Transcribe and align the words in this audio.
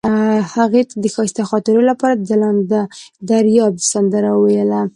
هغې 0.55 0.81
د 1.03 1.05
ښایسته 1.13 1.43
خاطرو 1.49 1.81
لپاره 1.89 2.13
د 2.15 2.21
ځلانده 2.31 2.81
دریاب 3.29 3.75
سندره 3.91 4.31
ویله. 4.41 4.81